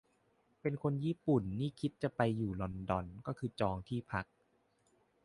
[0.61, 4.25] เป็นคนญี่ปุ่นนี่คิดจะไปอยู่ลอนดอนก็คือจองที่พัก